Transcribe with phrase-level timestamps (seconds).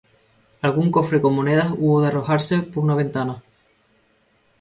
[0.65, 3.43] Algún cofre con monedas hubo de arrojarse por una ventana.